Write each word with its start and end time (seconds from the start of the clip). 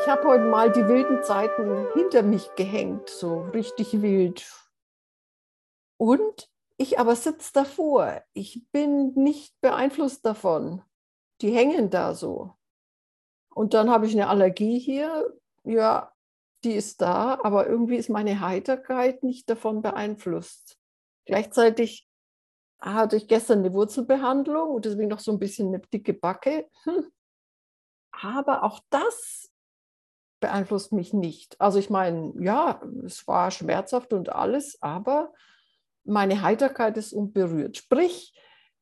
Ich 0.00 0.06
habe 0.06 0.28
heute 0.28 0.44
mal 0.44 0.70
die 0.70 0.86
wilden 0.86 1.24
Zeiten 1.24 1.88
hinter 1.92 2.22
mich 2.22 2.54
gehängt, 2.54 3.08
so 3.10 3.40
richtig 3.40 4.00
wild. 4.00 4.48
Und 5.96 6.48
ich 6.76 7.00
aber 7.00 7.16
sitze 7.16 7.52
davor. 7.52 8.22
Ich 8.32 8.64
bin 8.70 9.12
nicht 9.14 9.60
beeinflusst 9.60 10.24
davon. 10.24 10.82
Die 11.40 11.50
hängen 11.50 11.90
da 11.90 12.14
so. 12.14 12.54
Und 13.52 13.74
dann 13.74 13.90
habe 13.90 14.06
ich 14.06 14.12
eine 14.12 14.28
Allergie 14.28 14.78
hier. 14.78 15.36
Ja, 15.64 16.12
die 16.62 16.74
ist 16.74 17.00
da, 17.00 17.40
aber 17.42 17.66
irgendwie 17.66 17.96
ist 17.96 18.08
meine 18.08 18.40
Heiterkeit 18.40 19.24
nicht 19.24 19.50
davon 19.50 19.82
beeinflusst. 19.82 20.78
Gleichzeitig 21.24 22.08
hatte 22.80 23.16
ich 23.16 23.26
gestern 23.26 23.58
eine 23.58 23.72
Wurzelbehandlung 23.72 24.70
und 24.70 24.84
deswegen 24.84 25.08
noch 25.08 25.18
so 25.18 25.32
ein 25.32 25.40
bisschen 25.40 25.68
eine 25.68 25.80
dicke 25.80 26.14
Backe. 26.14 26.70
Hm. 26.84 27.10
Aber 28.12 28.62
auch 28.62 28.80
das 28.90 29.50
beeinflusst 30.40 30.92
mich 30.92 31.12
nicht. 31.12 31.60
Also 31.60 31.78
ich 31.78 31.90
meine, 31.90 32.32
ja, 32.40 32.80
es 33.04 33.26
war 33.26 33.50
schmerzhaft 33.50 34.12
und 34.12 34.30
alles, 34.30 34.80
aber 34.82 35.32
meine 36.04 36.42
Heiterkeit 36.42 36.96
ist 36.96 37.12
unberührt. 37.12 37.76
Sprich, 37.76 38.34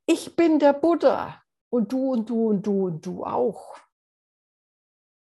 ich 0.06 0.37
bin 0.37 0.59
der 0.59 0.73
Buddha 0.73 1.42
und 1.70 1.92
du 1.92 2.12
und 2.12 2.30
du 2.30 2.48
und 2.48 2.66
du 2.66 2.87
und 2.87 3.05
du 3.05 3.24
auch. 3.24 3.77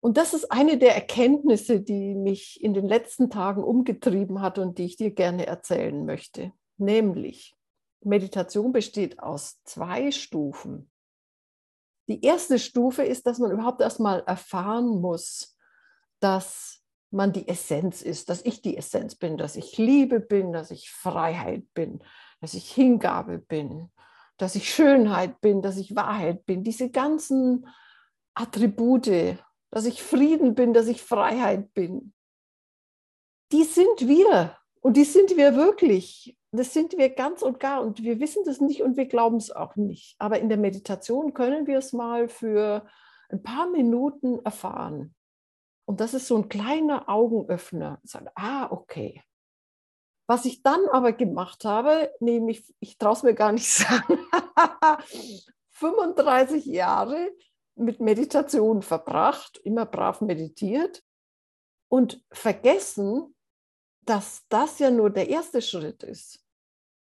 Und 0.01 0.15
das 0.15 0.33
ist 0.33 0.51
eine 0.51 0.77
der 0.77 0.95
Erkenntnisse, 0.95 1.81
die 1.81 2.15
mich 2.15 2.63
in 2.63 2.73
den 2.73 2.87
letzten 2.87 3.29
Tagen 3.29 3.63
umgetrieben 3.63 4.41
hat 4.41 4.57
und 4.57 4.77
die 4.77 4.85
ich 4.85 4.95
dir 4.95 5.11
gerne 5.11 5.45
erzählen 5.45 6.05
möchte. 6.05 6.53
Nämlich, 6.77 7.57
Meditation 8.01 8.71
besteht 8.71 9.19
aus 9.19 9.61
zwei 9.65 10.11
Stufen. 10.11 10.89
Die 12.07 12.23
erste 12.23 12.57
Stufe 12.57 13.03
ist, 13.03 13.27
dass 13.27 13.39
man 13.39 13.51
überhaupt 13.51 13.81
erstmal 13.81 14.21
erfahren 14.21 15.01
muss, 15.01 15.57
dass 16.19 16.79
man 17.11 17.33
die 17.33 17.47
Essenz 17.47 18.01
ist, 18.01 18.29
dass 18.29 18.45
ich 18.45 18.61
die 18.61 18.77
Essenz 18.77 19.15
bin, 19.15 19.37
dass 19.37 19.55
ich 19.55 19.77
Liebe 19.77 20.19
bin, 20.19 20.53
dass 20.53 20.71
ich 20.71 20.91
Freiheit 20.91 21.63
bin, 21.73 21.99
dass 22.39 22.53
ich 22.53 22.71
Hingabe 22.71 23.39
bin, 23.39 23.89
dass 24.37 24.55
ich 24.55 24.73
Schönheit 24.73 25.41
bin, 25.41 25.61
dass 25.61 25.77
ich 25.77 25.95
Wahrheit 25.95 26.45
bin. 26.45 26.63
Diese 26.63 26.89
ganzen 26.89 27.67
Attribute, 28.35 29.37
dass 29.71 29.85
ich 29.85 30.01
Frieden 30.01 30.55
bin, 30.55 30.73
dass 30.73 30.87
ich 30.87 31.01
Freiheit 31.01 31.73
bin, 31.73 32.13
die 33.51 33.63
sind 33.63 34.07
wir 34.07 34.55
und 34.81 34.95
die 34.95 35.03
sind 35.03 35.35
wir 35.35 35.55
wirklich. 35.55 36.37
Das 36.51 36.73
sind 36.73 36.97
wir 36.97 37.09
ganz 37.09 37.41
und 37.41 37.59
gar 37.59 37.81
und 37.81 38.01
wir 38.01 38.19
wissen 38.19 38.43
das 38.45 38.59
nicht 38.59 38.81
und 38.81 38.97
wir 38.97 39.05
glauben 39.05 39.37
es 39.37 39.51
auch 39.51 39.75
nicht. 39.75 40.15
Aber 40.19 40.39
in 40.39 40.49
der 40.49 40.57
Meditation 40.57 41.33
können 41.33 41.67
wir 41.67 41.77
es 41.77 41.93
mal 41.93 42.27
für 42.27 42.87
ein 43.29 43.43
paar 43.43 43.69
Minuten 43.69 44.39
erfahren. 44.43 45.13
Und 45.89 46.01
das 46.01 46.13
ist 46.13 46.27
so 46.27 46.37
ein 46.37 46.49
kleiner 46.49 47.09
Augenöffner. 47.09 47.99
Ich 48.03 48.13
ah, 48.35 48.71
okay. 48.71 49.23
Was 50.27 50.45
ich 50.45 50.61
dann 50.61 50.87
aber 50.91 51.13
gemacht 51.13 51.65
habe, 51.65 52.13
nämlich, 52.19 52.63
ich 52.79 52.99
traue 52.99 53.13
es 53.13 53.23
mir 53.23 53.33
gar 53.33 53.51
nicht 53.51 53.67
sagen, 53.71 54.19
35 55.71 56.67
Jahre 56.67 57.31
mit 57.73 58.01
Meditation 58.01 58.83
verbracht, 58.83 59.59
immer 59.63 59.87
brav 59.87 60.21
meditiert 60.21 61.03
und 61.87 62.23
vergessen, 62.31 63.35
dass 64.01 64.45
das 64.47 64.77
ja 64.77 64.91
nur 64.91 65.09
der 65.09 65.27
erste 65.27 65.59
Schritt 65.59 66.03
ist. 66.03 66.45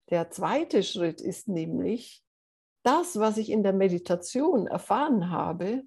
Der 0.10 0.30
zweite 0.30 0.84
Schritt 0.84 1.22
ist 1.22 1.48
nämlich, 1.48 2.22
das, 2.84 3.18
was 3.18 3.38
ich 3.38 3.50
in 3.50 3.64
der 3.64 3.72
Meditation 3.72 4.68
erfahren 4.68 5.30
habe, 5.30 5.84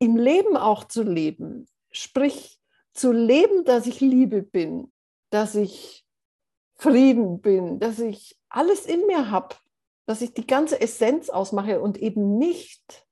im 0.00 0.16
Leben 0.16 0.56
auch 0.56 0.82
zu 0.82 1.04
leben, 1.04 1.68
Sprich, 1.90 2.58
zu 2.92 3.12
leben, 3.12 3.64
dass 3.64 3.86
ich 3.86 4.00
Liebe 4.00 4.42
bin, 4.42 4.92
dass 5.30 5.54
ich 5.54 6.04
Frieden 6.74 7.40
bin, 7.40 7.78
dass 7.78 7.98
ich 7.98 8.36
alles 8.48 8.86
in 8.86 9.06
mir 9.06 9.30
habe, 9.30 9.54
dass 10.06 10.20
ich 10.20 10.34
die 10.34 10.46
ganze 10.46 10.80
Essenz 10.80 11.30
ausmache 11.30 11.80
und 11.80 11.98
eben 11.98 12.38
nicht 12.38 13.06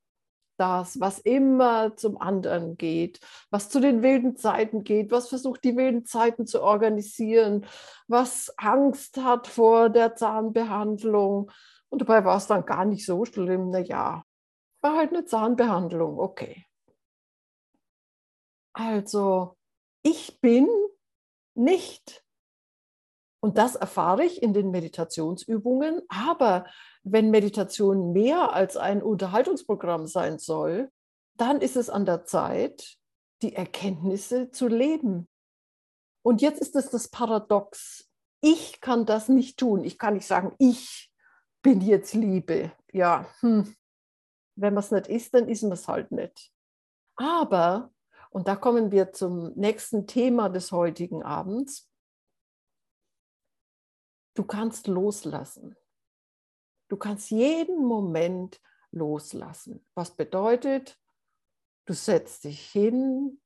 das, 0.57 0.99
was 1.01 1.19
immer 1.19 1.97
zum 1.97 2.19
anderen 2.21 2.77
geht, 2.77 3.21
was 3.51 3.69
zu 3.69 3.81
den 3.81 4.03
wilden 4.03 4.37
Zeiten 4.37 4.85
geht, 4.85 5.11
was 5.11 5.29
versucht, 5.29 5.65
die 5.65 5.77
wilden 5.77 6.05
Zeiten 6.07 6.47
zu 6.47 6.63
organisieren, 6.63 7.67
was 8.09 8.53
Angst 8.57 9.19
hat 9.19 9.47
vor 9.47 9.91
der 9.91 10.15
Zahnbehandlung. 10.15 11.51
Und 11.91 12.01
dabei 12.01 12.25
war 12.25 12.39
es 12.39 12.47
dann 12.47 12.65
gar 12.65 12.85
nicht 12.85 13.05
so 13.05 13.25
schlimm. 13.25 13.71
Naja, 13.71 14.25
war 14.81 14.97
halt 14.97 15.11
eine 15.11 15.25
Zahnbehandlung, 15.25 16.19
okay. 16.19 16.65
Also 18.77 19.57
ich 20.03 20.39
bin 20.41 20.69
nicht. 21.55 22.23
Und 23.41 23.57
das 23.57 23.75
erfahre 23.75 24.25
ich 24.25 24.43
in 24.43 24.53
den 24.53 24.71
Meditationsübungen. 24.71 26.03
Aber 26.09 26.67
wenn 27.03 27.31
Meditation 27.31 28.13
mehr 28.13 28.53
als 28.53 28.77
ein 28.77 29.03
Unterhaltungsprogramm 29.03 30.07
sein 30.07 30.39
soll, 30.39 30.91
dann 31.39 31.63
ist 31.63 31.77
es 31.77 31.89
an 31.89 32.05
der 32.05 32.27
Zeit, 32.27 32.99
die 33.41 33.55
Erkenntnisse 33.55 34.51
zu 34.51 34.69
leben. 34.69 35.27
Und 36.23 36.43
jetzt 36.43 36.61
ist 36.61 36.77
es 36.77 36.91
das 36.91 37.09
Paradox. 37.09 38.11
Ich 38.43 38.81
kann 38.83 39.07
das 39.07 39.31
nicht 39.31 39.59
tun. 39.59 39.85
Ich 39.85 39.97
kann 39.97 40.15
nicht 40.15 40.27
sagen, 40.27 40.55
ich 40.59 41.11
bin 41.63 41.81
jetzt 41.81 42.13
Liebe. 42.13 42.73
Ja, 42.93 43.27
hm. 43.41 43.75
wenn 44.57 44.75
man 44.75 44.83
es 44.83 44.91
nicht 44.91 45.07
ist, 45.07 45.33
dann 45.33 45.49
ist 45.49 45.63
man 45.63 45.73
es 45.73 45.89
halt 45.89 46.13
nicht. 46.13 46.53
Aber 47.17 47.91
und 48.31 48.49
da 48.49 48.57
kommen 48.57 48.91
wir 48.91 49.13
zum 49.13 49.53
nächsten 49.55 50.07
Thema 50.07 50.49
des 50.49 50.73
heutigen 50.73 51.23
Abends. 51.23 51.91
Du 54.35 54.45
kannst 54.45 54.87
loslassen. 54.87 55.77
Du 56.89 56.97
kannst 56.97 57.31
jeden 57.31 57.85
Moment 57.85 58.61
loslassen. 58.91 59.85
Was 59.95 60.15
bedeutet, 60.15 61.01
du 61.87 61.95
setzt 61.95 62.45
dich 62.45 62.71
hin, 62.71 63.41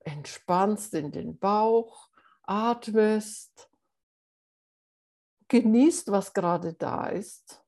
entspannst 0.00 0.94
in 0.94 1.10
den 1.10 1.38
Bauch, 1.38 2.10
atmest, 2.42 3.70
genießt, 5.48 6.10
was 6.10 6.32
gerade 6.32 6.74
da 6.74 7.06
ist. 7.08 7.64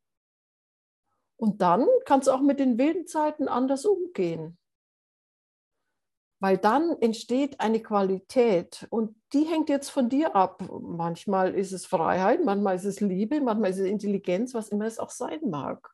Und 1.36 1.62
dann 1.62 1.86
kannst 2.04 2.28
du 2.28 2.32
auch 2.32 2.40
mit 2.40 2.58
den 2.58 2.78
wilden 2.78 3.06
Zeiten 3.06 3.48
anders 3.48 3.84
umgehen 3.84 4.57
weil 6.40 6.56
dann 6.56 6.96
entsteht 7.00 7.60
eine 7.60 7.80
Qualität 7.80 8.86
und 8.90 9.16
die 9.32 9.44
hängt 9.44 9.68
jetzt 9.68 9.90
von 9.90 10.08
dir 10.08 10.36
ab. 10.36 10.62
Manchmal 10.80 11.54
ist 11.54 11.72
es 11.72 11.86
Freiheit, 11.86 12.44
manchmal 12.44 12.76
ist 12.76 12.84
es 12.84 13.00
Liebe, 13.00 13.40
manchmal 13.40 13.70
ist 13.70 13.78
es 13.78 13.86
Intelligenz, 13.86 14.54
was 14.54 14.68
immer 14.68 14.86
es 14.86 14.98
auch 14.98 15.10
sein 15.10 15.40
mag. 15.50 15.92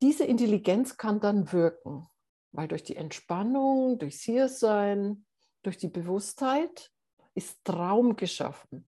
Diese 0.00 0.24
Intelligenz 0.24 0.96
kann 0.96 1.20
dann 1.20 1.52
wirken, 1.52 2.06
weil 2.52 2.68
durch 2.68 2.84
die 2.84 2.96
Entspannung, 2.96 3.98
durchs 3.98 4.22
Hiersein, 4.22 5.26
durch 5.62 5.76
die 5.76 5.88
Bewusstheit 5.88 6.90
ist 7.34 7.62
Traum 7.64 8.16
geschaffen. 8.16 8.88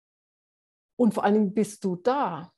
Und 0.96 1.14
vor 1.14 1.24
allen 1.24 1.34
Dingen 1.34 1.54
bist 1.54 1.84
du 1.84 1.96
da. 1.96 2.52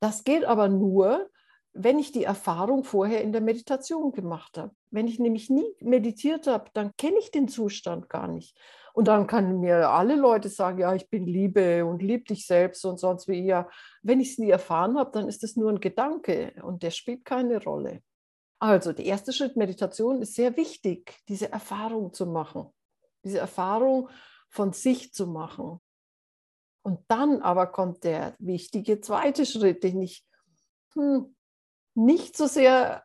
Das 0.00 0.24
geht 0.24 0.44
aber 0.44 0.68
nur, 0.68 1.30
wenn 1.72 1.98
ich 1.98 2.12
die 2.12 2.24
Erfahrung 2.24 2.84
vorher 2.84 3.22
in 3.22 3.32
der 3.32 3.40
Meditation 3.40 4.12
gemacht 4.12 4.58
habe. 4.58 4.74
Wenn 4.94 5.08
ich 5.08 5.18
nämlich 5.18 5.50
nie 5.50 5.74
meditiert 5.80 6.46
habe, 6.46 6.70
dann 6.72 6.96
kenne 6.96 7.18
ich 7.18 7.32
den 7.32 7.48
Zustand 7.48 8.08
gar 8.08 8.28
nicht. 8.28 8.56
Und 8.92 9.08
dann 9.08 9.26
kann 9.26 9.58
mir 9.58 9.90
alle 9.90 10.14
Leute 10.14 10.48
sagen, 10.48 10.78
ja, 10.78 10.94
ich 10.94 11.10
bin 11.10 11.26
Liebe 11.26 11.84
und 11.84 12.00
lieb 12.00 12.28
dich 12.28 12.46
selbst 12.46 12.84
und 12.84 13.00
sonst 13.00 13.26
wie. 13.26 13.44
Ja, 13.44 13.68
wenn 14.02 14.20
ich 14.20 14.30
es 14.30 14.38
nie 14.38 14.50
erfahren 14.50 14.96
habe, 14.96 15.10
dann 15.10 15.26
ist 15.28 15.42
es 15.42 15.56
nur 15.56 15.72
ein 15.72 15.80
Gedanke 15.80 16.54
und 16.62 16.84
der 16.84 16.92
spielt 16.92 17.24
keine 17.24 17.60
Rolle. 17.60 18.04
Also 18.60 18.92
der 18.92 19.04
erste 19.04 19.32
Schritt 19.32 19.56
Meditation 19.56 20.22
ist 20.22 20.36
sehr 20.36 20.56
wichtig, 20.56 21.18
diese 21.28 21.50
Erfahrung 21.50 22.12
zu 22.12 22.26
machen, 22.26 22.68
diese 23.24 23.38
Erfahrung 23.38 24.10
von 24.48 24.72
sich 24.72 25.12
zu 25.12 25.26
machen. 25.26 25.80
Und 26.82 27.00
dann 27.08 27.42
aber 27.42 27.66
kommt 27.66 28.04
der 28.04 28.36
wichtige 28.38 29.00
zweite 29.00 29.44
Schritt, 29.44 29.82
den 29.82 30.02
ich 30.02 30.24
hm, 30.92 31.34
nicht 31.96 32.36
so 32.36 32.46
sehr 32.46 33.02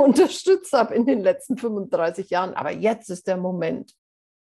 unterstützt 0.00 0.72
habe 0.72 0.94
in 0.94 1.06
den 1.06 1.20
letzten 1.20 1.56
35 1.56 2.30
Jahren. 2.30 2.54
Aber 2.54 2.70
jetzt 2.70 3.10
ist 3.10 3.26
der 3.26 3.36
Moment. 3.36 3.94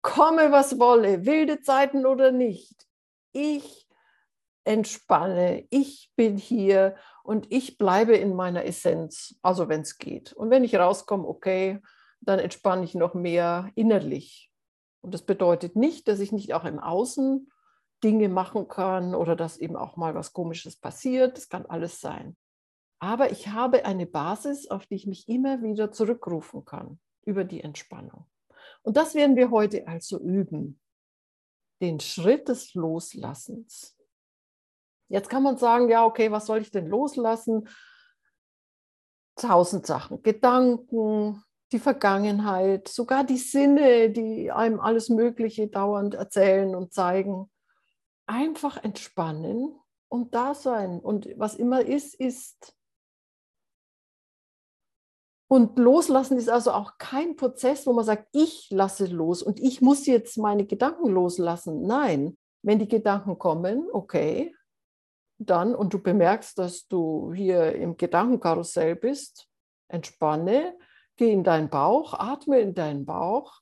Komme, 0.01 0.51
was 0.51 0.80
wolle, 0.80 1.25
wilde 1.25 1.62
Zeiten 1.62 2.06
oder 2.06 2.31
nicht. 2.31 2.88
Ich 3.33 3.88
entspanne, 4.63 5.65
ich 5.69 6.12
bin 6.15 6.38
hier 6.38 6.95
und 7.24 7.51
ich 7.51 7.77
bleibe 7.77 8.15
in 8.15 8.36
meiner 8.36 8.65
Essenz, 8.65 9.36
also 9.42 9.69
wenn 9.69 9.81
es 9.81 9.98
geht. 9.98 10.33
Und 10.33 10.50
wenn 10.50 10.63
ich 10.63 10.75
rauskomme, 10.75 11.27
okay, 11.27 11.80
dann 12.19 12.39
entspanne 12.39 12.83
ich 12.83 12.94
noch 12.94 13.13
mehr 13.13 13.69
innerlich. 13.75 14.51
Und 15.01 15.13
das 15.13 15.24
bedeutet 15.24 15.75
nicht, 15.75 16.07
dass 16.07 16.19
ich 16.19 16.31
nicht 16.31 16.53
auch 16.53 16.65
im 16.65 16.80
Außen 16.80 17.51
Dinge 18.03 18.30
machen 18.30 18.68
kann 18.68 19.15
oder 19.15 19.36
dass 19.36 19.57
eben 19.57 19.75
auch 19.75 19.95
mal 19.98 20.15
was 20.15 20.33
Komisches 20.33 20.75
passiert. 20.75 21.38
Das 21.38 21.50
kann 21.50 21.65
alles 21.65 22.00
sein. 22.00 22.36
Aber 23.03 23.31
ich 23.31 23.48
habe 23.48 23.83
eine 23.86 24.06
Basis, 24.06 24.69
auf 24.69 24.86
die 24.86 24.94
ich 24.94 25.07
mich 25.07 25.27
immer 25.27 25.63
wieder 25.63 25.92
zurückrufen 25.92 26.63
kann. 26.63 27.00
über 27.24 27.44
die 27.44 27.62
Entspannung. 27.62 28.25
Und 28.81 28.98
das 28.98 29.13
werden 29.13 29.36
wir 29.36 29.51
heute 29.51 29.88
also 29.88 30.19
üben. 30.19 30.80
Den 31.81 32.00
Schritt 32.00 32.48
des 32.48 32.74
Loslassens. 32.74 33.95
Jetzt 35.07 35.30
kann 35.30 35.44
man 35.44 35.57
sagen, 35.57 35.88
ja, 35.89 36.03
okay, 36.03 36.31
was 36.31 36.48
soll 36.48 36.62
ich 36.62 36.71
denn 36.71 36.88
loslassen? 36.88 37.69
Tausend 39.36 39.86
Sachen, 39.86 40.24
Gedanken, 40.24 41.44
die 41.71 41.80
Vergangenheit, 41.80 42.88
sogar 42.88 43.24
die 43.24 43.38
Sinne, 43.38 44.09
die 44.09 44.51
einem 44.51 44.80
alles 44.80 45.09
Mögliche 45.09 45.68
dauernd 45.68 46.15
erzählen 46.15 46.75
und 46.75 46.92
zeigen. 46.92 47.51
Einfach 48.25 48.83
entspannen 48.83 49.75
und 50.07 50.33
da 50.33 50.56
sein. 50.56 51.00
Und 51.00 51.30
was 51.38 51.56
immer 51.56 51.81
ist, 51.81 52.15
ist. 52.15 52.75
Und 55.51 55.77
loslassen 55.77 56.38
ist 56.38 56.50
also 56.50 56.71
auch 56.71 56.98
kein 56.98 57.36
Prozess, 57.36 57.86
wo 57.86 57.92
man 57.92 58.06
sagt, 58.06 58.30
ich 58.31 58.69
lasse 58.69 59.07
los 59.07 59.44
und 59.44 59.59
ich 59.59 59.81
muss 59.81 60.06
jetzt 60.06 60.38
meine 60.38 60.65
Gedanken 60.65 61.09
loslassen. 61.09 61.81
Nein, 61.86 62.38
wenn 62.62 62.80
die 62.80 62.88
Gedanken 62.88 63.38
kommen, 63.38 63.89
okay, 63.92 64.56
dann 65.39 65.75
und 65.75 65.94
du 65.94 66.01
bemerkst, 66.01 66.57
dass 66.57 66.88
du 66.88 67.33
hier 67.33 67.75
im 67.75 67.98
Gedankenkarussell 67.98 68.95
bist, 68.95 69.50
entspanne, 69.89 70.74
geh 71.18 71.33
in 71.33 71.44
deinen 71.44 71.69
Bauch, 71.69 72.13
atme 72.13 72.62
in 72.62 72.74
deinen 72.74 73.06
Bauch 73.06 73.59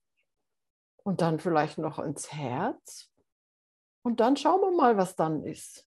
und 0.97 1.21
dann 1.21 1.39
vielleicht 1.39 1.79
noch 1.79 1.97
ins 1.97 2.31
Herz. 2.31 3.09
Und 4.03 4.19
dann 4.19 4.37
schauen 4.37 4.61
wir 4.61 4.77
mal, 4.77 4.95
was 4.95 5.15
dann 5.15 5.43
ist. 5.43 5.88